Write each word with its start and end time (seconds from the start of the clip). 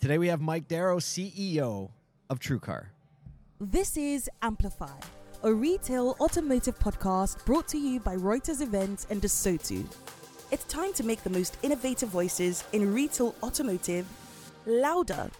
Today 0.00 0.16
we 0.16 0.28
have 0.28 0.40
Mike 0.40 0.66
Darrow, 0.66 0.98
CEO 0.98 1.90
of 2.30 2.40
TrueCar. 2.40 2.86
This 3.60 3.98
is 3.98 4.30
Amplify, 4.40 4.98
a 5.42 5.52
retail 5.52 6.16
automotive 6.20 6.78
podcast 6.78 7.44
brought 7.44 7.68
to 7.68 7.76
you 7.76 8.00
by 8.00 8.16
Reuters 8.16 8.62
Events 8.62 9.06
and 9.10 9.20
ASOTU. 9.20 9.84
It's 10.50 10.64
time 10.64 10.94
to 10.94 11.04
make 11.04 11.22
the 11.22 11.28
most 11.28 11.58
innovative 11.62 12.08
voices 12.08 12.64
in 12.72 12.94
retail 12.94 13.34
automotive 13.42 14.06
louder. 14.64 15.30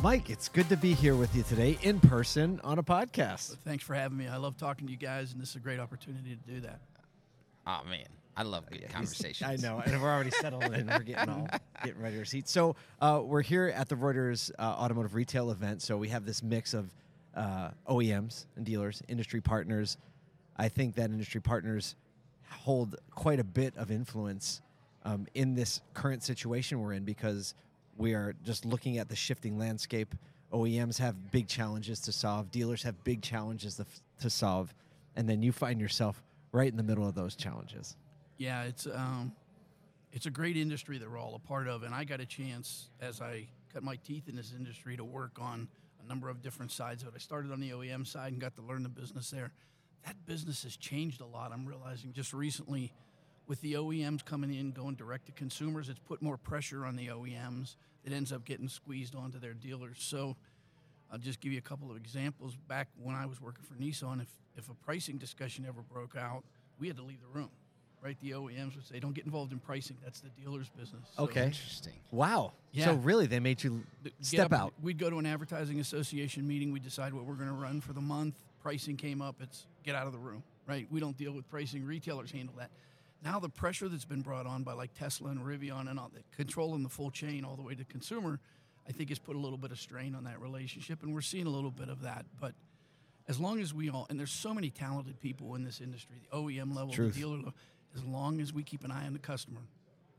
Mike, 0.00 0.30
it's 0.30 0.48
good 0.48 0.68
to 0.68 0.76
be 0.76 0.94
here 0.94 1.16
with 1.16 1.34
you 1.34 1.42
today 1.42 1.76
in 1.82 1.98
person 1.98 2.60
on 2.62 2.78
a 2.78 2.84
podcast. 2.84 3.56
Thanks 3.64 3.82
for 3.82 3.94
having 3.94 4.16
me. 4.16 4.28
I 4.28 4.36
love 4.36 4.56
talking 4.56 4.86
to 4.86 4.92
you 4.92 4.96
guys, 4.96 5.32
and 5.32 5.42
this 5.42 5.50
is 5.50 5.56
a 5.56 5.58
great 5.58 5.80
opportunity 5.80 6.36
to 6.36 6.54
do 6.54 6.60
that. 6.60 6.78
Oh 7.66 7.80
man, 7.88 8.06
I 8.36 8.42
love 8.42 8.68
good 8.70 8.88
conversations. 8.88 9.48
I 9.48 9.56
know, 9.56 9.82
and 9.84 10.00
we're 10.00 10.10
already 10.10 10.30
settled 10.30 10.64
in. 10.64 10.86
We're 10.86 11.00
getting 11.00 11.28
all 11.28 11.48
getting 11.84 12.00
ready 12.00 12.18
to 12.18 12.24
seat. 12.24 12.48
So 12.48 12.76
uh, 13.00 13.20
we're 13.22 13.42
here 13.42 13.72
at 13.74 13.88
the 13.88 13.96
Reuters 13.96 14.50
uh, 14.58 14.62
Automotive 14.62 15.14
Retail 15.14 15.50
event. 15.50 15.82
So 15.82 15.96
we 15.96 16.08
have 16.08 16.24
this 16.24 16.42
mix 16.42 16.74
of 16.74 16.90
uh, 17.34 17.70
OEMs 17.88 18.46
and 18.56 18.64
dealers, 18.64 19.02
industry 19.08 19.40
partners. 19.40 19.98
I 20.56 20.68
think 20.68 20.94
that 20.96 21.10
industry 21.10 21.40
partners 21.40 21.96
hold 22.48 22.96
quite 23.14 23.40
a 23.40 23.44
bit 23.44 23.76
of 23.76 23.90
influence 23.90 24.60
um, 25.04 25.26
in 25.34 25.54
this 25.54 25.80
current 25.94 26.22
situation 26.22 26.80
we're 26.80 26.92
in 26.92 27.04
because 27.04 27.54
we 27.96 28.14
are 28.14 28.34
just 28.44 28.64
looking 28.64 28.98
at 28.98 29.08
the 29.08 29.16
shifting 29.16 29.58
landscape. 29.58 30.14
OEMs 30.52 30.98
have 30.98 31.30
big 31.30 31.46
challenges 31.46 32.00
to 32.00 32.12
solve. 32.12 32.50
Dealers 32.50 32.82
have 32.82 33.02
big 33.04 33.22
challenges 33.22 33.76
to, 33.76 33.86
to 34.20 34.28
solve, 34.28 34.74
and 35.16 35.28
then 35.28 35.42
you 35.42 35.52
find 35.52 35.80
yourself 35.80 36.22
right 36.52 36.70
in 36.70 36.76
the 36.76 36.82
middle 36.82 37.06
of 37.06 37.14
those 37.14 37.36
challenges. 37.36 37.96
Yeah, 38.36 38.64
it's 38.64 38.86
um, 38.86 39.32
it's 40.12 40.26
a 40.26 40.30
great 40.30 40.56
industry 40.56 40.98
that 40.98 41.10
we're 41.10 41.18
all 41.18 41.34
a 41.34 41.38
part 41.38 41.68
of, 41.68 41.82
and 41.82 41.94
I 41.94 42.04
got 42.04 42.20
a 42.20 42.26
chance 42.26 42.90
as 43.00 43.20
I 43.20 43.48
cut 43.72 43.82
my 43.82 43.96
teeth 43.96 44.28
in 44.28 44.36
this 44.36 44.52
industry 44.56 44.96
to 44.96 45.04
work 45.04 45.38
on 45.40 45.68
a 46.02 46.08
number 46.08 46.28
of 46.28 46.42
different 46.42 46.72
sides 46.72 47.02
it. 47.02 47.12
I 47.14 47.18
started 47.18 47.52
on 47.52 47.60
the 47.60 47.70
OEM 47.70 48.06
side 48.06 48.32
and 48.32 48.40
got 48.40 48.56
to 48.56 48.62
learn 48.62 48.82
the 48.82 48.88
business 48.88 49.30
there. 49.30 49.52
That 50.06 50.16
business 50.26 50.62
has 50.64 50.76
changed 50.76 51.20
a 51.20 51.26
lot. 51.26 51.52
I'm 51.52 51.66
realizing 51.66 52.12
just 52.12 52.32
recently 52.32 52.92
with 53.46 53.60
the 53.60 53.74
OEMs 53.74 54.24
coming 54.24 54.54
in, 54.54 54.70
going 54.70 54.94
direct 54.94 55.26
to 55.26 55.32
consumers, 55.32 55.88
it's 55.88 55.98
put 55.98 56.22
more 56.22 56.36
pressure 56.36 56.86
on 56.86 56.96
the 56.96 57.08
OEMs. 57.08 57.76
It 58.04 58.12
ends 58.12 58.32
up 58.32 58.44
getting 58.44 58.68
squeezed 58.68 59.14
onto 59.14 59.38
their 59.38 59.54
dealers. 59.54 59.98
So 59.98 60.36
I'll 61.12 61.18
just 61.18 61.40
give 61.40 61.52
you 61.52 61.58
a 61.58 61.62
couple 61.62 61.90
of 61.90 61.96
examples. 61.96 62.56
Back 62.68 62.88
when 63.02 63.14
I 63.14 63.26
was 63.26 63.40
working 63.40 63.64
for 63.64 63.74
Nissan, 63.74 64.20
if, 64.20 64.28
if 64.56 64.68
a 64.68 64.74
pricing 64.74 65.18
discussion 65.18 65.64
ever 65.66 65.82
broke 65.82 66.16
out, 66.16 66.44
we 66.78 66.88
had 66.88 66.96
to 66.96 67.02
leave 67.02 67.20
the 67.20 67.38
room. 67.38 67.50
Right, 68.02 68.18
the 68.20 68.30
OEMs 68.30 68.76
would 68.76 68.86
say, 68.86 68.98
"Don't 68.98 69.12
get 69.12 69.26
involved 69.26 69.52
in 69.52 69.58
pricing. 69.58 69.98
That's 70.02 70.20
the 70.20 70.30
dealer's 70.30 70.70
business." 70.70 71.02
So 71.14 71.24
okay, 71.24 71.44
interesting. 71.44 71.92
Wow. 72.10 72.54
Yeah. 72.72 72.86
So 72.86 72.94
really, 72.94 73.26
they 73.26 73.40
made 73.40 73.62
you 73.62 73.82
step 74.22 74.46
up, 74.46 74.58
out. 74.58 74.72
We'd 74.80 74.96
go 74.96 75.10
to 75.10 75.18
an 75.18 75.26
advertising 75.26 75.80
association 75.80 76.48
meeting. 76.48 76.72
We 76.72 76.80
decide 76.80 77.12
what 77.12 77.26
we're 77.26 77.34
going 77.34 77.50
to 77.50 77.54
run 77.54 77.82
for 77.82 77.92
the 77.92 78.00
month. 78.00 78.36
Pricing 78.62 78.96
came 78.96 79.20
up. 79.20 79.36
It's 79.42 79.66
get 79.84 79.94
out 79.94 80.06
of 80.06 80.14
the 80.14 80.18
room. 80.18 80.42
Right. 80.66 80.86
We 80.90 80.98
don't 80.98 81.14
deal 81.18 81.32
with 81.32 81.46
pricing. 81.50 81.84
Retailers 81.84 82.30
handle 82.30 82.54
that. 82.56 82.70
Now 83.22 83.38
the 83.38 83.50
pressure 83.50 83.88
that's 83.88 84.06
been 84.06 84.22
brought 84.22 84.46
on 84.46 84.62
by 84.62 84.72
like 84.72 84.94
Tesla 84.94 85.30
and 85.30 85.40
Rivian 85.40 85.90
and 85.90 85.98
all 85.98 86.10
the 86.14 86.22
controlling 86.34 86.82
the 86.82 86.88
full 86.88 87.10
chain 87.10 87.44
all 87.44 87.56
the 87.56 87.62
way 87.62 87.74
to 87.74 87.84
consumer, 87.84 88.40
I 88.90 88.92
think 88.92 89.08
has 89.10 89.20
put 89.20 89.36
a 89.36 89.38
little 89.38 89.56
bit 89.56 89.70
of 89.70 89.78
strain 89.78 90.16
on 90.16 90.24
that 90.24 90.40
relationship, 90.40 91.04
and 91.04 91.14
we're 91.14 91.20
seeing 91.20 91.46
a 91.46 91.50
little 91.50 91.70
bit 91.70 91.88
of 91.88 92.02
that. 92.02 92.26
But 92.40 92.54
as 93.28 93.38
long 93.38 93.60
as 93.60 93.72
we 93.72 93.88
all 93.88 94.04
and 94.10 94.18
there's 94.18 94.32
so 94.32 94.52
many 94.52 94.68
talented 94.68 95.20
people 95.20 95.54
in 95.54 95.62
this 95.62 95.80
industry, 95.80 96.16
the 96.28 96.36
OEM 96.36 96.74
level, 96.74 96.92
Truth. 96.92 97.14
the 97.14 97.20
dealer 97.20 97.36
level, 97.36 97.54
as 97.94 98.02
long 98.02 98.40
as 98.40 98.52
we 98.52 98.64
keep 98.64 98.84
an 98.84 98.90
eye 98.90 99.06
on 99.06 99.12
the 99.12 99.20
customer, 99.20 99.60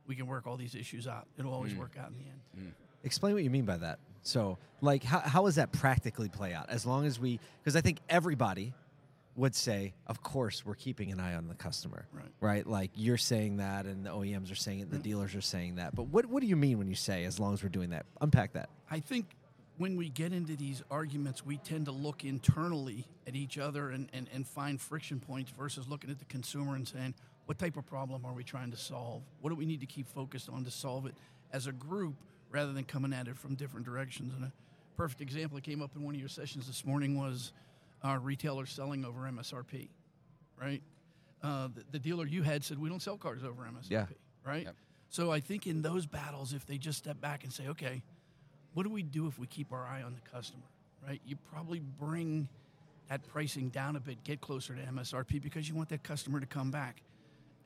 we 0.08 0.16
can 0.16 0.25
work 0.25 0.47
all 0.47 0.55
these 0.55 0.73
issues 0.73 1.05
out. 1.05 1.28
It'll 1.38 1.53
always 1.53 1.73
mm. 1.73 1.80
work 1.80 1.97
out 2.00 2.11
in 2.11 2.17
the 2.17 2.23
end. 2.23 2.69
Mm. 2.69 2.72
Explain 3.03 3.33
what 3.33 3.44
you 3.44 3.50
mean 3.50 3.66
by 3.66 3.75
that. 3.75 4.00
So, 4.23 4.57
like, 4.79 5.03
how, 5.03 5.19
how 5.19 5.44
does 5.46 5.56
that 5.56 5.73
practically 5.73 6.29
play 6.29 6.53
out? 6.53 6.69
As 6.69 6.85
long 6.85 7.06
as 7.06 7.19
we, 7.19 7.41
because 7.62 7.75
I 7.75 7.81
think 7.81 8.00
everybody 8.07 8.73
would 9.36 9.56
say, 9.56 9.94
of 10.08 10.22
course, 10.22 10.66
we're 10.66 10.75
keeping 10.75 11.12
an 11.12 11.19
eye 11.19 11.36
on 11.36 11.47
the 11.47 11.56
customer, 11.56 12.08
right? 12.12 12.31
Right? 12.42 12.68
Like 12.68 12.92
you're 12.96 13.18
saying 13.18 13.58
that, 13.58 13.86
and 13.86 14.06
the 14.06 14.09
OEMs 14.09 14.52
are 14.52 14.56
saying 14.56 14.81
it, 14.81 14.90
the 14.90 14.97
mm-hmm. 14.97 15.03
dealers 15.03 15.36
are 15.36 15.42
saying 15.42 15.75
that. 15.75 15.96
But 15.96 16.08
what 16.08 16.25
what 16.25 16.42
do 16.42 16.47
you 16.47 16.56
mean 16.56 16.78
when 16.78 16.88
you 16.88 16.96
say 16.96 17.24
as 17.25 17.40
long 17.40 17.53
as 17.53 17.64
we're 17.64 17.70
doing 17.70 17.91
that? 17.91 18.06
Unpack 18.20 18.53
that. 18.53 18.70
I 18.90 19.00
think 19.00 19.25
when 19.78 19.96
we 19.96 20.09
get 20.09 20.31
into 20.31 20.56
these 20.56 20.84
arguments, 20.91 21.46
we 21.46 21.58
tend 21.58 21.86
to 21.86 21.91
look 21.91 22.24
internally 22.24 23.08
at 23.25 23.36
each 23.36 23.58
other 23.58 23.90
and, 23.90 24.09
and, 24.14 24.30
and 24.31 24.47
find 24.47 24.80
friction 24.80 25.20
points 25.20 25.52
versus 25.58 25.88
looking 25.88 26.12
at 26.12 26.20
the 26.20 26.25
consumer 26.25 26.75
and 26.75 26.88
saying, 26.88 27.16
what 27.46 27.58
type 27.58 27.78
of 27.78 27.86
problem 27.88 28.24
are 28.24 28.34
we 28.34 28.44
trying 28.44 28.70
to 28.72 28.78
solve? 28.78 29.24
What 29.41 29.50
do 29.50 29.56
we 29.56 29.66
need 29.66 29.80
to 29.80 29.88
keep 29.88 30.08
focused 30.08 30.50
on 30.50 30.64
to 30.66 30.72
solve 30.72 31.08
it 31.08 31.16
as 31.52 31.66
a 31.66 31.72
group 31.72 32.16
rather 32.52 32.74
than 32.74 32.84
coming 32.84 33.12
at 33.12 33.28
it 33.28 33.38
from 33.38 33.56
different 33.56 33.86
directions? 33.86 34.34
And 34.36 34.46
a 34.46 34.52
perfect 34.97 35.22
example 35.22 35.56
that 35.56 35.64
came 35.64 35.81
up 35.81 35.96
in 35.96 36.03
one 36.03 36.14
of 36.14 36.20
your 36.20 36.30
sessions 36.30 36.68
this 36.68 36.86
morning 36.86 37.18
was 37.18 37.52
our 38.03 38.19
retailers 38.19 38.72
selling 38.72 39.06
over 39.06 39.22
MSRP, 39.22 39.89
right? 40.59 40.81
Uh, 41.44 41.69
the, 41.73 41.84
the, 41.91 42.00
dealer 42.00 42.25
you 42.25 42.44
had 42.44 42.63
said 42.63 42.78
we 42.78 42.89
don't 42.89 43.01
sell 43.01 43.17
cars 43.17 43.44
over 43.44 43.63
MSRP, 43.63 43.89
yeah. 43.89 44.06
right? 44.45 44.66
Yep. 44.66 44.75
So 45.09 45.31
I 45.31 45.39
think 45.39 45.67
in 45.67 45.81
those 45.81 46.06
battles, 46.06 46.53
if 46.53 46.66
they 46.66 46.78
just 46.78 46.97
step 46.97 47.19
back 47.19 47.44
and 47.44 47.51
say, 47.51 47.67
okay, 47.67 48.01
what 48.73 48.84
do 48.84 48.90
we 48.90 49.03
do 49.03 49.28
if 49.28 49.38
we 49.38 49.47
keep 49.47 49.73
our 49.73 49.85
eye 49.85 50.03
on 50.03 50.13
the 50.13 50.29
customer, 50.29 50.63
right? 51.06 51.19
You 51.25 51.35
probably 51.51 51.79
bring 51.79 52.47
that 53.09 53.28
pricing 53.28 53.69
down 53.69 53.97
a 53.97 54.00
bit, 54.00 54.23
get 54.23 54.40
closer 54.40 54.73
to 54.73 54.81
MSRP 54.81 55.41
because 55.41 55.67
you 55.67 55.75
want 55.75 55.90
that 55.90 56.03
customer 56.03 56.40
to 56.40 56.45
come 56.45 56.72
back. 56.72 57.01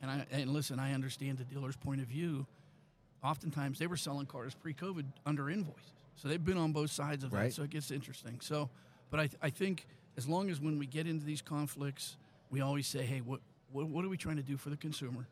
And 0.01 0.09
I 0.09 0.25
and 0.31 0.51
listen, 0.51 0.79
I 0.79 0.93
understand 0.93 1.37
the 1.37 1.43
dealer's 1.43 1.75
point 1.75 2.01
of 2.01 2.07
view. 2.07 2.47
Oftentimes 3.23 3.79
they 3.79 3.87
were 3.87 3.97
selling 3.97 4.25
cars 4.25 4.55
pre-COVID 4.55 5.05
under 5.25 5.49
invoices, 5.49 5.93
so 6.15 6.27
they've 6.27 6.43
been 6.43 6.57
on 6.57 6.71
both 6.71 6.91
sides 6.91 7.23
of 7.23 7.31
right. 7.31 7.45
that. 7.45 7.53
So 7.53 7.63
it 7.63 7.69
gets 7.69 7.91
interesting. 7.91 8.39
So, 8.41 8.69
but 9.09 9.19
I, 9.19 9.29
I 9.41 9.49
think 9.49 9.87
as 10.17 10.27
long 10.27 10.49
as 10.49 10.59
when 10.59 10.77
we 10.79 10.85
get 10.85 11.07
into 11.07 11.25
these 11.25 11.41
conflicts, 11.41 12.17
we 12.49 12.61
always 12.61 12.87
say, 12.87 13.03
hey, 13.03 13.21
what, 13.21 13.41
what, 13.71 13.87
what 13.87 14.05
are 14.05 14.09
we 14.09 14.17
trying 14.17 14.37
to 14.37 14.43
do 14.43 14.57
for 14.57 14.69
the 14.69 14.77
consumer? 14.77 15.27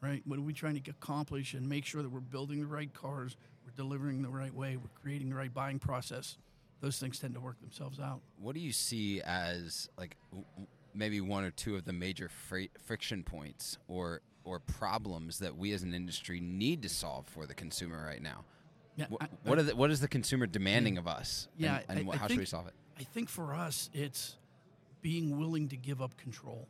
Right? 0.00 0.22
What 0.26 0.38
are 0.38 0.42
we 0.42 0.52
trying 0.52 0.80
to 0.80 0.90
accomplish 0.90 1.54
and 1.54 1.68
make 1.68 1.84
sure 1.84 2.02
that 2.02 2.10
we're 2.10 2.20
building 2.20 2.60
the 2.60 2.66
right 2.66 2.92
cars, 2.92 3.36
we're 3.64 3.72
delivering 3.76 4.22
the 4.22 4.28
right 4.28 4.54
way, 4.54 4.76
we're 4.76 5.00
creating 5.00 5.30
the 5.30 5.36
right 5.36 5.52
buying 5.52 5.78
process? 5.78 6.36
Those 6.80 6.98
things 6.98 7.18
tend 7.18 7.34
to 7.34 7.40
work 7.40 7.58
themselves 7.60 7.98
out. 7.98 8.20
What 8.38 8.54
do 8.54 8.60
you 8.60 8.72
see 8.72 9.22
as 9.22 9.88
like 9.98 10.16
maybe 10.94 11.20
one 11.20 11.44
or 11.44 11.50
two 11.50 11.76
of 11.76 11.84
the 11.84 11.92
major 11.92 12.28
fr- 12.28 12.70
friction 12.84 13.22
points 13.22 13.78
or 13.88 14.20
or 14.44 14.60
problems 14.60 15.38
that 15.40 15.56
we 15.56 15.72
as 15.72 15.82
an 15.82 15.92
industry 15.92 16.38
need 16.38 16.82
to 16.82 16.88
solve 16.88 17.26
for 17.26 17.46
the 17.46 17.54
consumer 17.54 18.04
right 18.04 18.22
now? 18.22 18.44
Yeah, 18.94 19.06
what, 19.08 19.22
I, 19.22 19.28
what, 19.42 19.66
the, 19.66 19.74
what 19.74 19.90
is 19.90 20.00
the 20.00 20.08
consumer 20.08 20.46
demanding 20.46 20.98
of 20.98 21.08
us? 21.08 21.48
Yeah, 21.58 21.80
and, 21.88 21.98
and 21.98 22.10
I, 22.10 22.16
how 22.16 22.28
think, 22.28 22.32
should 22.32 22.40
we 22.40 22.46
solve 22.46 22.68
it? 22.68 22.74
I 22.98 23.02
think 23.02 23.28
for 23.28 23.54
us, 23.54 23.90
it's 23.92 24.36
being 25.02 25.38
willing 25.38 25.68
to 25.68 25.76
give 25.76 26.00
up 26.00 26.16
control. 26.16 26.66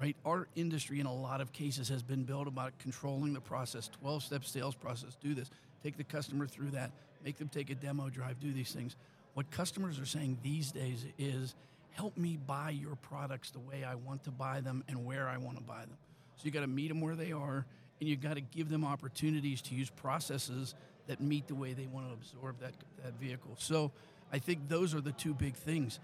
Right, 0.00 0.16
our 0.24 0.48
industry 0.56 0.98
in 0.98 1.04
a 1.04 1.14
lot 1.14 1.42
of 1.42 1.52
cases 1.52 1.90
has 1.90 2.02
been 2.02 2.24
built 2.24 2.48
about 2.48 2.72
controlling 2.78 3.34
the 3.34 3.40
process, 3.40 3.90
twelve-step 4.00 4.46
sales 4.46 4.74
process. 4.74 5.14
Do 5.20 5.34
this, 5.34 5.50
take 5.82 5.98
the 5.98 6.04
customer 6.04 6.46
through 6.46 6.70
that, 6.70 6.90
make 7.22 7.36
them 7.36 7.48
take 7.48 7.68
a 7.68 7.74
demo 7.74 8.08
drive, 8.08 8.40
do 8.40 8.50
these 8.50 8.72
things. 8.72 8.96
What 9.34 9.50
customers 9.50 10.00
are 10.00 10.06
saying 10.06 10.38
these 10.42 10.72
days 10.72 11.04
is, 11.18 11.54
help 11.90 12.16
me 12.16 12.38
buy 12.46 12.70
your 12.70 12.96
products 12.96 13.50
the 13.50 13.58
way 13.58 13.84
I 13.84 13.94
want 13.94 14.24
to 14.24 14.30
buy 14.30 14.62
them 14.62 14.84
and 14.88 15.04
where 15.04 15.28
I 15.28 15.36
want 15.36 15.58
to 15.58 15.62
buy 15.62 15.80
them. 15.80 15.98
So 16.36 16.46
you 16.46 16.50
got 16.50 16.60
to 16.60 16.66
meet 16.66 16.88
them 16.88 17.02
where 17.02 17.14
they 17.14 17.32
are, 17.32 17.66
and 18.00 18.08
you 18.08 18.16
got 18.16 18.36
to 18.36 18.40
give 18.40 18.70
them 18.70 18.86
opportunities 18.86 19.60
to 19.62 19.74
use 19.74 19.90
processes 19.90 20.74
that 21.08 21.20
meet 21.20 21.46
the 21.46 21.54
way 21.54 21.74
they 21.74 21.88
want 21.88 22.06
to 22.06 22.14
absorb 22.14 22.58
that 22.60 22.72
that 23.04 23.12
vehicle. 23.20 23.54
So 23.58 23.92
I 24.32 24.38
think 24.38 24.68
those 24.68 24.94
are 24.94 25.00
the 25.00 25.12
two 25.12 25.34
big 25.34 25.54
things. 25.54 26.00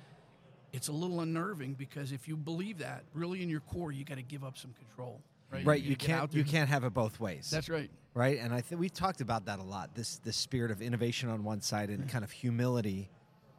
It's 0.72 0.88
a 0.88 0.92
little 0.92 1.20
unnerving 1.20 1.74
because 1.74 2.12
if 2.12 2.28
you 2.28 2.36
believe 2.36 2.78
that, 2.78 3.04
really 3.14 3.42
in 3.42 3.48
your 3.48 3.60
core, 3.60 3.92
you 3.92 4.04
got 4.04 4.16
to 4.16 4.22
give 4.22 4.44
up 4.44 4.58
some 4.58 4.72
control. 4.72 5.20
Right, 5.50 5.64
right. 5.64 5.82
You, 5.82 5.90
you 5.90 5.96
can't. 5.96 6.32
You 6.34 6.44
can't 6.44 6.68
have 6.68 6.82
it 6.84 6.92
both 6.92 7.20
ways. 7.20 7.48
That's 7.50 7.68
right. 7.68 7.90
Right, 8.14 8.38
and 8.40 8.52
I 8.52 8.62
think 8.62 8.80
we've 8.80 8.92
talked 8.92 9.20
about 9.20 9.44
that 9.46 9.58
a 9.58 9.62
lot. 9.62 9.94
This 9.94 10.18
this 10.18 10.36
spirit 10.36 10.70
of 10.70 10.82
innovation 10.82 11.28
on 11.28 11.44
one 11.44 11.60
side 11.60 11.88
and 11.90 12.08
kind 12.08 12.24
of 12.24 12.30
humility 12.32 13.10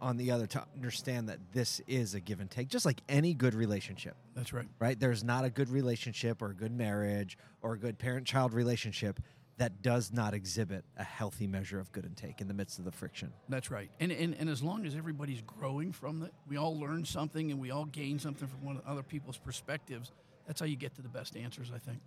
on 0.01 0.17
the 0.17 0.31
other 0.31 0.45
to 0.45 0.63
understand 0.75 1.29
that 1.29 1.39
this 1.53 1.81
is 1.87 2.13
a 2.13 2.19
give 2.19 2.39
and 2.39 2.51
take, 2.51 2.67
just 2.67 2.85
like 2.85 3.01
any 3.09 3.33
good 3.33 3.55
relationship. 3.55 4.15
That's 4.35 4.53
right. 4.53 4.67
Right. 4.79 4.99
There's 4.99 5.23
not 5.23 5.45
a 5.45 5.49
good 5.49 5.69
relationship 5.69 6.41
or 6.41 6.51
a 6.51 6.53
good 6.53 6.71
marriage 6.71 7.37
or 7.61 7.73
a 7.73 7.79
good 7.79 7.97
parent-child 7.97 8.53
relationship 8.53 9.19
that 9.57 9.81
does 9.81 10.11
not 10.13 10.33
exhibit 10.33 10.85
a 10.97 11.03
healthy 11.03 11.47
measure 11.47 11.79
of 11.79 11.91
good 11.91 12.05
intake 12.05 12.41
in 12.41 12.47
the 12.47 12.53
midst 12.53 12.77
of 12.77 12.85
the 12.85 12.91
friction. 12.91 13.33
That's 13.49 13.71
right. 13.71 13.89
And, 13.99 14.11
and, 14.11 14.35
and 14.39 14.49
as 14.49 14.61
long 14.61 14.85
as 14.85 14.95
everybody's 14.95 15.41
growing 15.41 15.91
from 15.91 16.21
it, 16.23 16.31
we 16.47 16.57
all 16.57 16.79
learn 16.79 17.05
something 17.05 17.49
and 17.51 17.59
we 17.59 17.71
all 17.71 17.85
gain 17.85 18.19
something 18.19 18.47
from 18.47 18.63
one 18.63 18.81
other 18.85 19.01
people's 19.03 19.37
perspectives, 19.37 20.11
that's 20.45 20.59
how 20.59 20.65
you 20.65 20.75
get 20.75 20.95
to 20.95 21.01
the 21.01 21.09
best 21.09 21.35
answers, 21.35 21.71
I 21.73 21.79
think. 21.79 21.99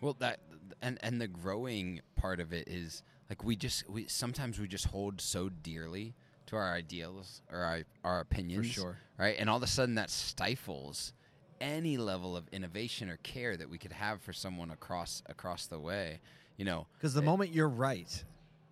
Well, 0.00 0.16
that 0.18 0.40
and 0.80 0.98
and 1.02 1.20
the 1.20 1.28
growing 1.28 2.00
part 2.16 2.40
of 2.40 2.52
it 2.52 2.68
is 2.68 3.02
like 3.30 3.44
we 3.44 3.56
just 3.56 3.88
we 3.88 4.06
sometimes 4.08 4.58
we 4.58 4.66
just 4.68 4.86
hold 4.86 5.20
so 5.20 5.48
dearly 5.48 6.14
to 6.46 6.56
our 6.56 6.74
ideals 6.74 7.40
or 7.50 7.60
our, 7.60 7.82
our 8.04 8.20
opinions, 8.20 8.66
For 8.68 8.72
sure. 8.72 8.98
right? 9.16 9.36
And 9.38 9.48
all 9.48 9.56
of 9.56 9.62
a 9.62 9.68
sudden 9.68 9.94
that 9.94 10.10
stifles 10.10 11.12
any 11.60 11.96
level 11.96 12.36
of 12.36 12.48
innovation 12.50 13.08
or 13.08 13.16
care 13.18 13.56
that 13.56 13.70
we 13.70 13.78
could 13.78 13.92
have 13.92 14.20
for 14.20 14.32
someone 14.32 14.70
across 14.72 15.22
across 15.26 15.66
the 15.66 15.78
way, 15.78 16.20
you 16.56 16.64
know, 16.64 16.86
Because 16.98 17.14
the 17.14 17.22
moment 17.22 17.50
you're 17.52 17.68
right, 17.68 18.24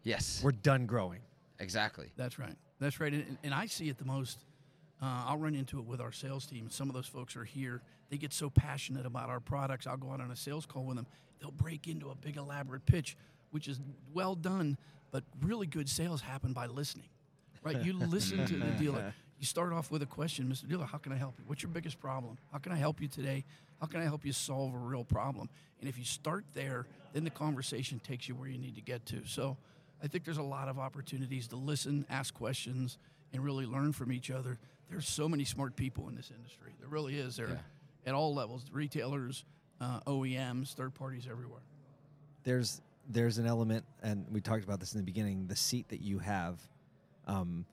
yes, 0.03 0.41
we're 0.43 0.53
done 0.53 0.87
growing. 0.87 1.21
exactly. 1.59 2.11
That's 2.17 2.39
right. 2.39 2.55
That's 2.81 2.99
right. 3.01 3.13
And, 3.13 3.39
and 3.43 3.53
I 3.55 3.67
see 3.67 3.89
it 3.89 3.99
the 3.99 4.05
most. 4.05 4.39
Uh, 5.03 5.25
I'll 5.27 5.39
run 5.39 5.55
into 5.55 5.79
it 5.79 5.85
with 5.87 6.01
our 6.01 6.13
sales 6.13 6.47
team. 6.47 6.69
Some 6.71 6.89
of 6.89 6.95
those 6.95 7.07
folks 7.07 7.37
are 7.37 7.45
here. 7.45 7.81
They 8.11 8.17
get 8.19 8.33
so 8.33 8.51
passionate 8.51 9.07
about 9.07 9.31
our 9.31 9.41
products. 9.41 9.87
I'll 9.87 9.97
go 9.97 10.11
out 10.11 10.21
on 10.21 10.31
a 10.31 10.37
sales 10.37 10.67
call 10.67 10.85
with 10.85 10.97
them. 10.97 11.07
They'll 11.41 11.51
break 11.53 11.89
into 11.89 12.11
a 12.11 12.15
big 12.15 12.37
elaborate 12.37 12.85
pitch, 12.87 13.17
which 13.51 13.67
is 13.69 13.81
well 14.13 14.35
done, 14.35 14.77
but 15.11 15.25
really 15.43 15.67
good 15.67 15.89
sales 15.89 16.21
happen 16.21 16.53
by 16.53 16.67
listening. 16.67 17.09
Right? 17.63 17.83
You 17.83 17.95
listen 17.95 18.45
to 18.47 18.57
the 18.57 18.71
dealer. 18.73 19.15
You 19.41 19.47
start 19.47 19.73
off 19.73 19.91
with 19.91 20.03
a 20.03 20.07
question, 20.07 20.47
Mr. 20.53 20.69
Dealer, 20.69 20.85
how 20.85 20.99
can 20.99 21.13
I 21.13 21.17
help 21.17 21.35
you? 21.39 21.45
What's 21.47 21.63
your 21.63 21.71
biggest 21.73 21.99
problem? 21.99 22.37
How 22.53 22.59
can 22.59 22.73
I 22.73 22.77
help 22.77 23.01
you 23.01 23.09
today? 23.09 23.45
How 23.81 23.87
can 23.87 24.01
I 24.01 24.05
help 24.05 24.27
you 24.27 24.35
solve 24.35 24.75
a 24.75 24.79
real 24.79 25.03
problem? 25.03 25.49
And 25.81 25.89
if 25.89 25.99
you 25.99 26.05
start 26.05 26.45
there, 26.53 26.87
then 27.15 27.25
the 27.25 27.31
conversation 27.31 28.01
takes 28.01 28.29
you 28.29 28.35
where 28.35 28.49
you 28.51 28.59
need 28.59 28.75
to 28.75 28.83
get 28.83 29.07
to. 29.07 29.25
So 29.25 29.57
I 30.05 30.09
think 30.09 30.25
there's 30.25 30.37
a 30.37 30.43
lot 30.43 30.69
of 30.69 30.79
opportunities 30.79 31.49
to 31.49 31.57
listen, 31.57 32.05
ask 32.11 32.35
questions, 32.35 32.99
and 33.33 33.43
really 33.43 33.65
learn 33.65 33.93
from 33.95 34.13
each 34.13 34.31
other. 34.31 34.59
There's 34.91 35.09
so 35.09 35.27
many 35.27 35.45
smart 35.45 35.75
people 35.75 36.07
in 36.11 36.15
this 36.17 36.31
industry. 36.37 36.75
There 36.79 36.89
really 36.91 37.19
is. 37.19 37.37
There 37.37 37.49
Yeah. 37.49 37.57
at 38.05 38.15
all 38.15 38.35
levels, 38.35 38.67
retailers, 38.71 39.45
uh, 39.81 40.01
OEMs, 40.07 40.75
third 40.75 40.95
parties 40.95 41.27
everywhere. 41.31 41.63
there's 42.45 42.81
there's 43.09 43.39
an 43.39 43.47
element, 43.47 43.85
and 44.03 44.25
we 44.31 44.41
talked 44.41 44.63
about 44.63 44.79
this 44.81 44.93
in 44.95 44.99
the 45.01 45.05
beginning. 45.05 45.47
The 45.49 45.57
seat 45.57 45.89
that 45.89 46.01
you 46.01 46.19
have, 46.21 46.61
um, 47.27 47.65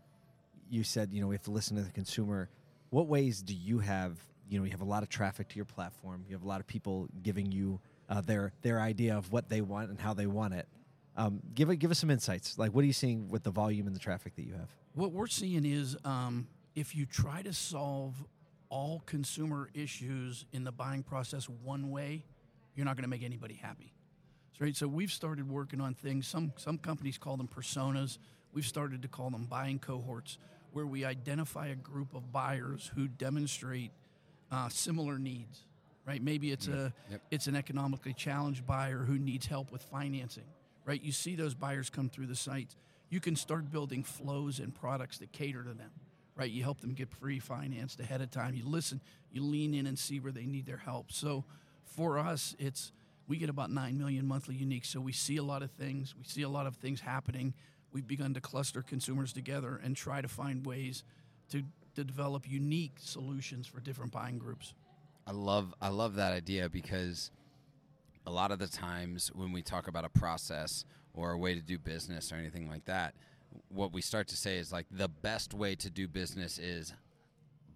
you 0.70 0.84
said 0.84 1.10
you 1.12 1.22
know 1.22 1.28
we 1.28 1.36
have 1.36 1.44
to 1.44 1.52
listen 1.52 1.78
to 1.78 1.84
the 1.84 1.92
consumer. 1.92 2.50
What 2.90 3.08
ways 3.08 3.42
do 3.42 3.54
you 3.54 3.80
have? 3.80 4.18
You 4.50 4.60
know, 4.60 4.66
you 4.66 4.72
have 4.72 4.82
a 4.82 4.86
lot 4.86 5.04
of 5.04 5.10
traffic 5.10 5.50
to 5.50 5.56
your 5.58 5.66
platform. 5.66 6.24
You 6.28 6.36
have 6.36 6.44
a 6.44 6.48
lot 6.48 6.62
of 6.62 6.68
people 6.68 7.10
giving 7.22 7.52
you 7.52 7.80
uh, 8.10 8.22
their 8.22 8.54
their 8.62 8.80
idea 8.80 9.18
of 9.18 9.32
what 9.32 9.50
they 9.50 9.62
want 9.62 9.90
and 9.90 10.00
how 10.00 10.14
they 10.14 10.28
want 10.28 10.54
it. 10.54 10.68
Um, 11.16 11.42
give 11.54 11.78
give 11.80 11.92
us 11.92 12.00
some 12.00 12.12
insights. 12.12 12.58
Like, 12.58 12.72
what 12.72 12.84
are 12.84 12.88
you 12.88 12.94
seeing 12.94 13.28
with 13.30 13.44
the 13.44 13.52
volume 13.52 13.88
and 13.88 13.96
the 13.96 14.00
traffic 14.00 14.36
that 14.36 14.44
you 14.44 14.54
have? 14.54 14.70
What 14.94 15.12
we're 15.12 15.28
seeing 15.28 15.66
is 15.66 15.98
um, 16.06 16.48
if 16.76 16.96
you 16.96 17.06
try 17.06 17.42
to 17.42 17.54
solve 17.54 18.16
all 18.70 19.02
consumer 19.06 19.70
issues 19.74 20.46
in 20.52 20.64
the 20.64 20.72
buying 20.72 21.04
process 21.04 21.48
one 21.64 21.90
way, 21.90 22.24
you're 22.76 22.86
not 22.86 22.96
going 22.96 23.04
to 23.04 23.10
make 23.10 23.24
anybody 23.24 23.56
happy. 23.56 23.94
So, 24.58 24.66
right? 24.66 24.76
So 24.76 24.88
we've 24.88 25.12
started 25.12 25.50
working 25.50 25.82
on 25.82 25.94
things. 25.94 26.28
Some 26.28 26.54
some 26.56 26.78
companies 26.78 27.18
call 27.18 27.38
them 27.38 27.48
personas. 27.48 28.20
We've 28.54 28.66
started 28.66 29.02
to 29.02 29.08
call 29.08 29.30
them 29.30 29.46
buying 29.46 29.80
cohorts, 29.80 30.38
where 30.74 30.86
we 30.86 31.06
identify 31.06 31.68
a 31.68 31.76
group 31.76 32.14
of 32.14 32.32
buyers 32.32 32.92
who 32.96 33.08
demonstrate 33.08 33.92
uh, 34.52 34.70
similar 34.70 35.18
needs. 35.20 35.64
Right? 36.06 36.22
Maybe 36.22 36.52
it's 36.52 36.68
a 36.70 36.94
Yep. 37.12 37.22
it's 37.32 37.48
an 37.48 37.56
economically 37.56 38.14
challenged 38.14 38.66
buyer 38.66 39.00
who 39.00 39.18
needs 39.18 39.46
help 39.46 39.72
with 39.72 39.84
financing. 39.84 40.46
Right? 40.86 41.02
You 41.02 41.12
see 41.12 41.36
those 41.36 41.54
buyers 41.54 41.90
come 41.90 42.08
through 42.10 42.28
the 42.28 42.36
sites. 42.36 42.78
You 43.10 43.20
can 43.20 43.36
start 43.36 43.70
building 43.72 44.04
flows 44.04 44.60
and 44.60 44.74
products 44.74 45.18
that 45.18 45.32
cater 45.34 45.64
to 45.64 45.74
them. 45.74 45.92
Right? 46.36 46.50
You 46.50 46.64
help 46.64 46.80
them 46.80 46.94
get 46.94 47.10
pre-financed 47.10 48.00
ahead 48.00 48.22
of 48.22 48.32
time. 48.32 48.54
You 48.54 48.64
listen. 48.66 49.02
You 49.32 49.44
lean 49.44 49.74
in 49.74 49.86
and 49.86 50.00
see 50.00 50.20
where 50.20 50.32
they 50.32 50.46
need 50.46 50.66
their 50.66 50.78
help. 50.78 51.12
So 51.12 51.44
for 51.84 52.18
us, 52.20 52.56
it's 52.58 52.94
we 53.28 53.36
get 53.38 53.50
about 53.50 53.70
9 53.70 53.98
million 53.98 54.26
monthly 54.26 54.56
uniques. 54.56 54.86
So 54.86 55.02
we 55.02 55.12
see 55.12 55.36
a 55.36 55.44
lot 55.44 55.62
of 55.62 55.72
things. 55.72 56.16
We 56.18 56.24
see 56.24 56.44
a 56.44 56.50
lot 56.50 56.66
of 56.68 56.78
things 56.78 57.02
happening. 57.02 57.54
We've 57.92 58.08
begun 58.08 58.34
to 58.34 58.42
cluster 58.42 58.82
consumers 58.82 59.34
together 59.34 59.80
and 59.84 59.96
try 59.96 60.22
to 60.22 60.28
find 60.28 60.66
ways 60.66 61.04
to, 61.52 61.64
to 61.96 62.04
develop 62.04 62.50
unique 62.50 62.98
solutions 63.00 63.68
for 63.68 63.80
different 63.80 64.12
buying 64.12 64.38
groups. 64.38 64.74
I 65.26 65.32
love 65.32 65.74
I 65.82 65.90
love 65.90 66.16
that 66.16 66.32
idea 66.32 66.70
because 66.70 67.32
a 68.26 68.32
lot 68.32 68.52
of 68.52 68.60
the 68.60 68.68
times 68.68 69.30
when 69.34 69.52
we 69.52 69.62
talk 69.62 69.88
about 69.88 70.06
a 70.06 70.10
process 70.10 70.86
or 71.14 71.32
a 71.32 71.38
way 71.38 71.54
to 71.54 71.62
do 71.62 71.78
business 71.78 72.32
or 72.32 72.36
anything 72.36 72.70
like 72.70 72.86
that, 72.86 73.14
what 73.70 73.92
we 73.92 74.02
start 74.02 74.28
to 74.30 74.38
say 74.38 74.58
is 74.58 74.72
like 74.72 74.86
the 74.92 75.10
best 75.10 75.54
way 75.54 75.76
to 75.76 75.90
do 75.90 76.08
business 76.08 76.58
is 76.60 76.94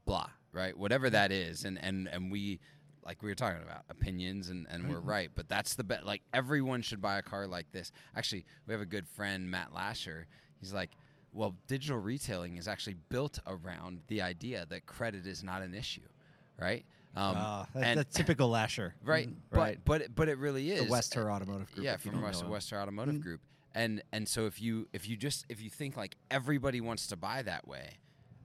blah, 0.06 0.30
right? 0.54 0.78
Whatever 0.78 1.10
that 1.10 1.31
is. 1.31 1.66
And 1.66 1.78
and 1.84 2.08
and 2.08 2.31
we 2.31 2.60
like 3.06 3.21
we 3.24 3.30
were 3.30 3.36
talking 3.36 3.62
about 3.63 3.83
opinions 3.89 4.50
and, 4.50 4.68
and 4.69 4.89
we're 4.89 5.00
right, 5.00 5.30
but 5.36 5.48
that's 5.50 5.74
the 5.75 5.83
bet 5.83 6.06
like 6.06 6.21
everyone 6.33 6.81
should 6.81 7.01
buy 7.01 7.18
a 7.18 7.21
car 7.21 7.48
like 7.48 7.71
this. 7.71 7.92
Actually, 8.15 8.45
we 8.68 8.74
have 8.74 8.81
a 8.81 8.86
good 8.86 9.07
friend, 9.07 9.50
Matt 9.50 9.74
Lasher. 9.74 10.27
He's 10.59 10.74
like, 10.74 10.92
well, 11.33 11.56
digital 11.68 11.98
retailing 11.98 12.57
is 12.57 12.68
actually 12.68 12.98
built 13.09 13.39
around 13.48 14.01
the 14.07 14.21
idea 14.21 14.65
that 14.69 14.86
credit 14.86 15.25
is 15.25 15.44
not 15.44 15.62
an 15.62 15.74
issue, 15.74 16.01
right? 16.59 16.86
Um, 17.15 17.33
Ah, 17.38 17.68
that- 17.74 17.83
and- 17.83 18.00
that's 18.00 18.15
typical 18.15 18.50
Lasher, 18.50 18.94
right, 19.03 19.30
right. 19.51 19.80
But 19.83 19.86
but 19.86 20.01
it, 20.01 20.15
but 20.15 20.30
it 20.30 20.38
really 20.38 20.71
is 20.71 20.86
The 20.86 20.92
Wester 20.92 21.31
Automotive 21.31 21.71
Group. 21.71 21.86
yeah, 21.86 21.98
from 21.98 22.21
West. 22.21 22.45
Wester 22.45 22.77
Automotive 22.80 23.19
Group. 23.21 23.42
And 23.74 24.01
and 24.12 24.27
so 24.27 24.45
if 24.48 24.62
you 24.62 24.88
if 24.94 25.07
you 25.07 25.15
just 25.18 25.45
if 25.50 25.62
you 25.62 25.69
think 25.69 25.95
like 25.98 26.15
everybody 26.30 26.81
wants 26.81 27.07
to 27.07 27.15
buy 27.15 27.42
that 27.44 27.68
way, 27.68 28.00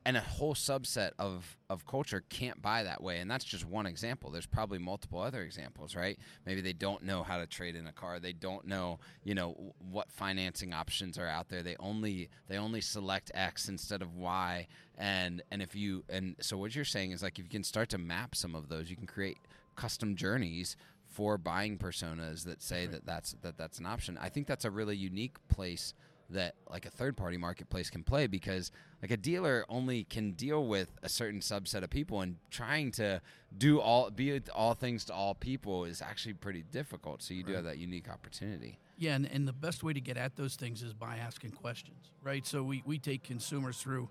and 0.07 0.17
a 0.17 0.21
whole 0.21 0.55
subset 0.55 1.11
of 1.19 1.57
of 1.69 1.85
culture 1.85 2.23
can't 2.29 2.63
buy 2.63 2.85
that 2.85 3.03
way, 3.03 3.19
and 3.19 3.29
that's 3.29 3.45
just 3.45 3.65
one 3.65 3.87
example. 3.87 4.31
There's 4.31 4.47
probably 4.47 4.79
multiple 4.79 5.21
other 5.21 5.43
examples, 5.43 5.97
right? 5.97 6.17
Maybe 6.47 6.61
they 6.61 6.73
don't 6.73 7.03
know 7.03 7.25
how 7.25 7.39
to 7.39 7.47
trade 7.47 7.75
in 7.75 7.89
a 7.89 7.93
car. 7.93 8.21
They 8.21 8.33
don't 8.33 8.69
know, 8.69 9.01
you 9.25 9.35
know, 9.35 9.75
what 9.91 10.09
financing 10.13 10.73
options 10.73 11.19
are 11.19 11.27
out 11.27 11.49
there. 11.49 11.65
They 11.65 11.75
only 11.81 12.31
they 12.47 12.57
only 12.57 12.81
select 12.81 13.33
X 13.35 13.69
instead 13.69 14.01
of 14.01 14.15
Y. 14.15 14.69
And 14.97 15.43
and 15.51 15.61
if 15.61 15.75
you 15.75 16.05
and 16.09 16.37
so 16.41 16.57
what 16.57 16.77
you're 16.77 16.85
saying 16.85 17.11
is 17.11 17.25
like 17.25 17.41
if 17.41 17.45
you 17.45 17.51
can 17.51 17.65
start 17.65 17.89
to 17.89 17.99
map 17.99 18.37
some 18.37 18.55
of 18.55 18.69
those, 18.69 18.89
you 18.89 18.97
can 18.97 19.09
create 19.09 19.39
custom 19.75 20.15
journeys 20.15 20.77
for 21.09 21.37
buying 21.37 21.79
personas 21.79 22.45
that 22.45 22.63
say 22.63 22.87
that 22.87 23.05
that's 23.05 23.35
that 23.43 23.59
that's 23.59 23.81
an 23.81 23.87
option. 23.87 24.17
I 24.23 24.29
think 24.29 24.47
that's 24.47 24.65
a 24.65 24.71
really 24.71 24.97
unique 24.97 25.37
place 25.49 25.95
that 26.31 26.55
like 26.69 26.87
a 26.87 26.91
third 26.91 27.17
party 27.17 27.37
marketplace 27.37 27.91
can 27.91 28.03
play 28.03 28.27
because 28.27 28.73
like 29.03 29.11
a 29.11 29.17
dealer 29.17 29.65
only 29.69 30.05
can 30.05 30.33
deal 30.33 30.67
with 30.67 30.93
a 31.03 31.09
certain 31.09 31.41
subset 31.41 31.83
of 31.83 31.91
people 31.91 32.21
and 32.21 32.37
trying 32.51 32.91
to 32.93 33.21
do 33.57 33.81
all 33.81 34.11
be 34.11 34.41
all 34.55 34.75
things 34.75 35.05
to 35.05 35.15
all 35.15 35.35
people 35.35 35.85
is 35.85 36.03
actually 36.03 36.35
pretty 36.35 36.65
difficult. 36.73 37.23
So 37.23 37.35
you 37.35 37.43
do 37.43 37.53
have 37.53 37.65
that 37.65 37.79
unique 37.79 38.09
opportunity. 38.11 38.79
Yeah, 38.99 39.15
and, 39.15 39.31
and 39.31 39.47
the 39.47 39.53
best 39.53 39.83
way 39.83 39.93
to 39.93 40.01
get 40.01 40.17
at 40.17 40.37
those 40.37 40.57
things 40.57 40.83
is 40.83 40.95
by 40.95 41.19
asking 41.19 41.51
questions, 41.51 42.11
right? 42.23 42.47
So 42.47 42.63
we, 42.63 42.83
we 42.87 42.99
take 42.99 43.23
consumers 43.23 43.79
through. 43.79 44.09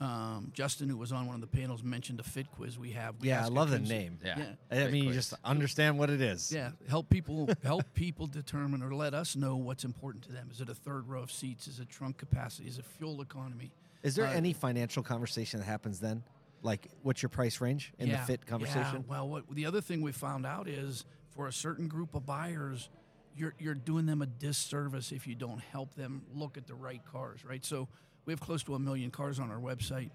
Um, 0.00 0.50
Justin, 0.54 0.88
who 0.88 0.96
was 0.96 1.12
on 1.12 1.26
one 1.26 1.34
of 1.34 1.42
the 1.42 1.46
panels, 1.46 1.82
mentioned 1.82 2.20
a 2.20 2.22
fit 2.22 2.50
quiz 2.52 2.78
we 2.78 2.92
have. 2.92 3.20
We 3.20 3.28
Yeah, 3.28 3.44
I 3.44 3.48
love 3.48 3.68
the 3.70 3.78
name. 3.78 4.18
Yeah. 4.24 4.38
Yeah. 4.38 4.44
I 4.70 4.74
Great 4.76 4.92
mean, 4.92 5.04
you 5.04 5.12
just 5.12 5.34
understand 5.44 5.98
what 5.98 6.08
it 6.08 6.22
is. 6.22 6.50
Yeah, 6.50 6.70
help 6.88 7.10
people 7.10 7.50
help 7.62 7.84
people 7.92 8.26
determine 8.26 8.82
or 8.82 8.94
let 8.94 9.12
us 9.12 9.36
know 9.36 9.56
what's 9.56 9.84
important 9.84 10.24
to 10.24 10.32
them. 10.32 10.48
Is 10.50 10.62
it 10.62 10.70
a 10.70 10.74
third 10.74 11.06
row 11.06 11.20
of 11.22 11.30
seats? 11.30 11.68
Is 11.68 11.80
it 11.80 11.90
trunk 11.90 12.16
capacity? 12.16 12.66
Is 12.66 12.78
it 12.78 12.86
fuel 12.86 13.20
economy? 13.20 13.72
Is 14.02 14.14
there 14.14 14.26
Uh, 14.26 14.32
any 14.32 14.54
financial 14.54 15.02
conversation 15.02 15.60
that 15.60 15.66
happens 15.66 16.00
then? 16.00 16.22
Like, 16.62 16.88
what's 17.02 17.20
your 17.22 17.28
price 17.28 17.60
range 17.60 17.92
in 17.98 18.08
yeah, 18.08 18.20
the 18.20 18.26
fit 18.26 18.46
conversation? 18.46 19.04
Yeah. 19.06 19.10
Well, 19.10 19.28
what, 19.28 19.54
the 19.54 19.66
other 19.66 19.82
thing 19.82 20.00
we 20.00 20.12
found 20.12 20.46
out 20.46 20.66
is 20.66 21.04
for 21.34 21.46
a 21.46 21.52
certain 21.52 21.88
group 21.88 22.14
of 22.14 22.24
buyers, 22.24 22.88
you're 23.36 23.54
you're 23.58 23.74
doing 23.74 24.06
them 24.06 24.22
a 24.22 24.26
disservice 24.26 25.12
if 25.12 25.26
you 25.26 25.34
don't 25.34 25.60
help 25.60 25.94
them 25.94 26.22
look 26.34 26.56
at 26.56 26.66
the 26.66 26.74
right 26.74 27.04
cars, 27.04 27.44
right? 27.44 27.64
So 27.64 27.88
we 28.30 28.32
have 28.32 28.40
close 28.40 28.62
to 28.62 28.76
a 28.76 28.78
million 28.78 29.10
cars 29.10 29.40
on 29.40 29.50
our 29.50 29.58
website. 29.58 30.10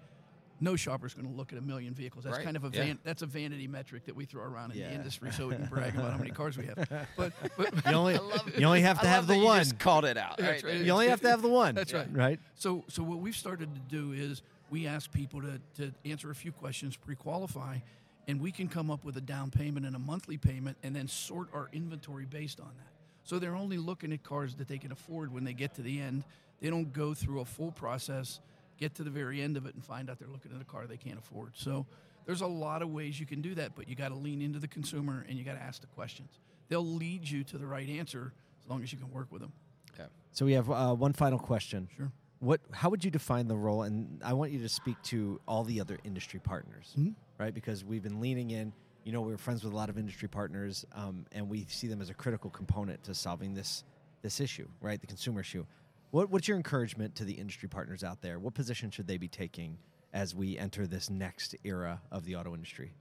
No 0.58 0.74
shopper's 0.74 1.12
going 1.12 1.28
to 1.28 1.34
look 1.34 1.52
at 1.52 1.58
a 1.58 1.62
million 1.62 1.92
vehicles. 1.92 2.24
That's 2.24 2.38
Right, 2.38 2.44
kind 2.46 2.56
of 2.56 2.64
a 2.64 2.70
yeah. 2.74 2.94
that's 3.04 3.20
a 3.20 3.26
vanity 3.26 3.68
metric 3.68 4.06
that 4.06 4.16
we 4.16 4.24
throw 4.24 4.42
around 4.42 4.70
in 4.72 4.78
Yeah. 4.78 4.88
the 4.88 4.94
industry, 4.94 5.30
so 5.30 5.48
we 5.48 5.54
can 5.56 5.66
brag 5.70 5.94
about 5.94 6.12
how 6.12 6.16
many 6.16 6.30
cars 6.30 6.56
we 6.56 6.64
have. 6.64 7.06
But, 7.14 7.34
but 7.58 7.74
You 7.86 7.92
only, 7.92 8.14
you 8.56 8.64
only 8.66 8.80
have 8.80 8.98
to 9.00 9.06
I 9.06 9.10
have 9.10 9.24
love 9.24 9.26
the 9.28 9.34
that 9.34 9.38
you 9.40 9.44
one. 9.44 9.58
just 9.58 9.78
called 9.78 10.06
it 10.06 10.16
out. 10.16 10.40
Right 10.40 10.62
right. 10.62 10.76
You 10.80 10.92
only 10.92 11.08
have 11.08 11.20
to 11.20 11.28
have 11.28 11.42
the 11.42 11.50
one. 11.50 11.74
That's 11.74 11.92
right. 11.92 12.08
Right. 12.10 12.40
So, 12.54 12.84
so 12.88 13.02
what 13.02 13.18
we've 13.18 13.36
started 13.36 13.68
to 13.74 13.80
do 13.94 14.12
is 14.12 14.40
we 14.70 14.86
ask 14.86 15.12
people 15.12 15.42
to, 15.42 15.60
to 15.76 15.92
answer 16.06 16.30
a 16.30 16.34
few 16.34 16.52
questions, 16.52 16.96
pre-qualify, 16.96 17.80
and 18.26 18.40
we 18.40 18.50
can 18.50 18.66
come 18.68 18.90
up 18.90 19.04
with 19.04 19.18
a 19.18 19.20
down 19.20 19.50
payment 19.50 19.84
and 19.84 19.94
a 19.94 19.98
monthly 19.98 20.38
payment, 20.38 20.78
and 20.82 20.96
then 20.96 21.06
sort 21.06 21.48
our 21.52 21.68
inventory 21.74 22.24
based 22.24 22.60
on 22.60 22.70
that. 22.78 22.88
So 23.24 23.38
they're 23.38 23.54
only 23.56 23.76
looking 23.76 24.10
at 24.14 24.22
cars 24.24 24.54
that 24.54 24.68
they 24.68 24.78
can 24.78 24.90
afford 24.90 25.34
when 25.34 25.44
they 25.44 25.52
get 25.52 25.74
to 25.74 25.82
the 25.82 26.00
end. 26.00 26.24
They 26.60 26.70
don't 26.70 26.92
go 26.92 27.14
through 27.14 27.40
a 27.40 27.44
full 27.44 27.70
process, 27.72 28.40
get 28.78 28.94
to 28.96 29.04
the 29.04 29.10
very 29.10 29.42
end 29.42 29.56
of 29.56 29.66
it, 29.66 29.74
and 29.74 29.84
find 29.84 30.08
out 30.10 30.18
they're 30.18 30.28
looking 30.28 30.52
at 30.54 30.60
a 30.60 30.64
car 30.64 30.86
they 30.86 30.96
can't 30.96 31.18
afford. 31.18 31.52
So 31.54 31.86
there's 32.24 32.40
a 32.40 32.46
lot 32.46 32.82
of 32.82 32.90
ways 32.90 33.20
you 33.20 33.26
can 33.26 33.42
do 33.42 33.54
that, 33.56 33.74
but 33.74 33.88
you 33.88 33.94
got 33.94 34.08
to 34.08 34.14
lean 34.14 34.40
into 34.42 34.58
the 34.58 34.68
consumer 34.68 35.24
and 35.28 35.38
you 35.38 35.44
got 35.44 35.54
to 35.54 35.62
ask 35.62 35.80
the 35.80 35.86
questions. 35.88 36.30
They'll 36.68 36.84
lead 36.84 37.28
you 37.28 37.44
to 37.44 37.58
the 37.58 37.66
right 37.66 37.88
answer 37.88 38.32
as 38.62 38.68
long 38.70 38.82
as 38.82 38.92
you 38.92 38.98
can 38.98 39.10
work 39.12 39.28
with 39.30 39.42
them. 39.42 39.52
Yeah. 39.98 40.06
So 40.32 40.44
we 40.44 40.52
have 40.54 40.70
uh, 40.70 40.94
one 40.94 41.12
final 41.12 41.38
question. 41.38 41.88
Sure. 41.96 42.10
What? 42.40 42.60
How 42.72 42.90
would 42.90 43.04
you 43.04 43.10
define 43.10 43.48
the 43.48 43.56
role? 43.56 43.82
And 43.82 44.20
I 44.24 44.32
want 44.34 44.50
you 44.52 44.60
to 44.60 44.68
speak 44.68 45.00
to 45.04 45.40
all 45.48 45.64
the 45.64 45.80
other 45.80 45.98
industry 46.04 46.38
partners, 46.40 46.92
Mhm. 46.98 47.14
right? 47.38 47.54
Because 47.54 47.84
we've 47.84 48.02
been 48.02 48.20
leaning 48.20 48.50
in. 48.50 48.72
You 49.04 49.12
know, 49.12 49.20
we're 49.22 49.36
friends 49.38 49.62
with 49.62 49.72
a 49.72 49.76
lot 49.76 49.88
of 49.88 49.96
industry 49.96 50.26
partners, 50.28 50.84
um, 50.92 51.24
and 51.32 51.48
we 51.48 51.64
see 51.68 51.86
them 51.86 52.02
as 52.02 52.10
a 52.10 52.14
critical 52.14 52.50
component 52.50 53.04
to 53.04 53.14
solving 53.14 53.54
this 53.54 53.84
this 54.22 54.40
issue, 54.40 54.66
right? 54.80 55.00
The 55.00 55.06
consumer 55.06 55.40
issue. 55.40 55.64
What, 56.10 56.30
what's 56.30 56.48
your 56.48 56.56
encouragement 56.56 57.14
to 57.16 57.24
the 57.24 57.34
industry 57.34 57.68
partners 57.68 58.04
out 58.04 58.22
there? 58.22 58.38
What 58.38 58.54
position 58.54 58.90
should 58.90 59.06
they 59.06 59.16
be 59.16 59.28
taking 59.28 59.78
as 60.12 60.34
we 60.34 60.56
enter 60.56 60.86
this 60.86 61.10
next 61.10 61.54
era 61.64 62.00
of 62.10 62.24
the 62.24 62.36
auto 62.36 62.54
industry? 62.54 62.94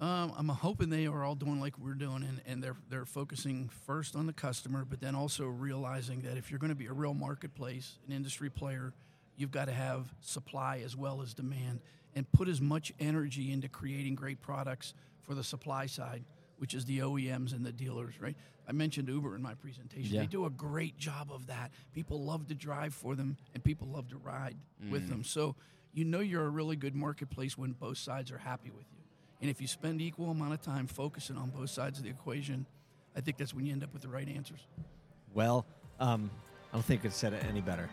Um, 0.00 0.32
I'm 0.36 0.48
hoping 0.48 0.90
they 0.90 1.06
are 1.06 1.22
all 1.22 1.36
doing 1.36 1.60
like 1.60 1.78
we're 1.78 1.94
doing, 1.94 2.24
and, 2.24 2.40
and 2.44 2.60
they're 2.60 2.74
they're 2.90 3.04
focusing 3.04 3.70
first 3.86 4.16
on 4.16 4.26
the 4.26 4.32
customer, 4.32 4.84
but 4.84 5.00
then 5.00 5.14
also 5.14 5.46
realizing 5.46 6.22
that 6.22 6.36
if 6.36 6.50
you're 6.50 6.58
going 6.58 6.70
to 6.72 6.76
be 6.76 6.86
a 6.86 6.92
real 6.92 7.14
marketplace, 7.14 7.98
an 8.08 8.12
industry 8.12 8.50
player, 8.50 8.92
you've 9.36 9.52
got 9.52 9.66
to 9.66 9.72
have 9.72 10.12
supply 10.20 10.82
as 10.84 10.96
well 10.96 11.22
as 11.22 11.34
demand, 11.34 11.78
and 12.16 12.30
put 12.32 12.48
as 12.48 12.60
much 12.60 12.92
energy 12.98 13.52
into 13.52 13.68
creating 13.68 14.16
great 14.16 14.42
products 14.42 14.94
for 15.20 15.34
the 15.34 15.44
supply 15.44 15.86
side, 15.86 16.24
which 16.62 16.74
is 16.74 16.84
the 16.84 17.00
OEMs 17.00 17.52
and 17.52 17.66
the 17.66 17.72
dealers. 17.72 18.14
Right? 18.20 18.36
I 18.68 18.70
mentioned 18.70 19.08
Uber 19.08 19.34
in 19.34 19.42
my 19.42 19.54
presentation. 19.54 20.14
Yeah. 20.14 20.20
They 20.20 20.26
do 20.28 20.46
a 20.46 20.50
great 20.50 20.96
job 20.96 21.32
of 21.32 21.48
that. 21.48 21.72
People 21.92 22.22
love 22.22 22.46
to 22.46 22.54
drive 22.54 22.94
for 22.94 23.16
them, 23.16 23.36
and 23.52 23.64
people 23.64 23.88
love 23.88 24.08
to 24.10 24.16
ride 24.16 24.54
with 24.88 25.08
them. 25.08 25.24
So 25.24 25.56
you 25.92 26.04
know 26.04 26.20
you're 26.20 26.44
a 26.44 26.48
really 26.48 26.76
good 26.76 26.94
marketplace 26.94 27.58
when 27.58 27.72
both 27.72 27.98
sides 27.98 28.30
are 28.30 28.38
happy 28.38 28.70
with 28.70 28.86
you. 28.92 29.02
And 29.40 29.50
if 29.50 29.60
you 29.60 29.66
spend 29.66 30.00
equal 30.00 30.30
amount 30.30 30.54
of 30.54 30.62
time 30.62 30.86
focusing 30.86 31.36
on 31.36 31.50
both 31.50 31.70
sides 31.70 31.98
of 31.98 32.04
the 32.04 32.10
equation, 32.10 32.64
I 33.16 33.22
think 33.22 33.38
that's 33.38 33.52
when 33.52 33.66
you 33.66 33.72
end 33.72 33.82
up 33.82 33.92
with 33.92 34.02
the 34.02 34.08
right 34.08 34.28
answers. 34.28 34.60
Well, 35.34 35.66
um, 35.98 36.30
I 36.72 36.76
don't 36.76 36.84
think 36.84 37.00
I 37.00 37.02
could 37.02 37.12
said 37.12 37.32
it 37.32 37.44
any 37.48 37.60
better. 37.60 37.90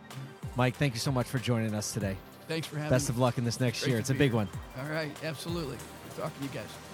Mike, 0.55 0.75
thank 0.75 0.93
you 0.93 0.99
so 0.99 1.11
much 1.11 1.25
for 1.25 1.39
joining 1.39 1.73
us 1.73 1.91
today. 1.91 2.15
Thanks 2.47 2.67
for 2.67 2.75
having 2.75 2.91
Best 2.91 3.09
me. 3.09 3.13
of 3.13 3.17
luck 3.17 3.39
in 3.39 3.45
this 3.45 3.59
next 3.59 3.79
Great 3.81 3.89
year. 3.89 3.99
It's 3.99 4.11
a 4.11 4.13
big 4.13 4.29
here. 4.29 4.35
one. 4.35 4.49
All 4.79 4.91
right, 4.91 5.11
absolutely. 5.23 5.77
Good 6.09 6.21
talking 6.21 6.47
to 6.47 6.53
you 6.53 6.61
guys. 6.61 6.88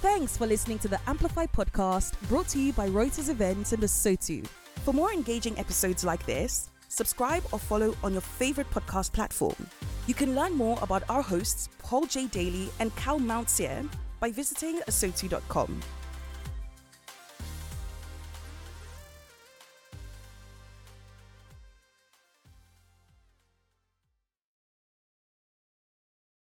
Thanks 0.00 0.34
for 0.34 0.46
listening 0.46 0.78
to 0.78 0.88
the 0.88 0.98
Amplify 1.06 1.44
podcast 1.44 2.18
brought 2.26 2.48
to 2.48 2.58
you 2.58 2.72
by 2.72 2.88
Reuters 2.88 3.28
Events 3.28 3.72
and 3.74 3.82
ASOTU. 3.82 4.46
For 4.82 4.94
more 4.94 5.12
engaging 5.12 5.58
episodes 5.58 6.04
like 6.04 6.24
this, 6.24 6.70
subscribe 6.88 7.42
or 7.52 7.58
follow 7.58 7.94
on 8.02 8.12
your 8.12 8.22
favorite 8.22 8.70
podcast 8.70 9.12
platform. 9.12 9.56
You 10.06 10.14
can 10.14 10.34
learn 10.34 10.54
more 10.54 10.78
about 10.80 11.02
our 11.10 11.20
hosts, 11.20 11.68
Paul 11.80 12.06
J. 12.06 12.28
Daly 12.28 12.70
and 12.80 12.96
Kyle 12.96 13.20
Mountsier, 13.20 13.86
by 14.20 14.30
visiting 14.30 14.80
asotu.com. 14.88 15.80